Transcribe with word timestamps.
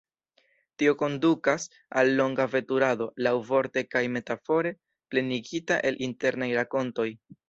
Tio 0.81 0.91
kondukas 1.01 1.65
al 2.01 2.09
longa 2.21 2.47
veturado, 2.53 3.07
laŭvorte 3.27 3.83
kaj 3.89 4.01
metafore, 4.15 4.71
plenigita 5.13 5.79
el 5.91 6.01
internaj 6.07 6.49
rakontoj. 6.61 7.07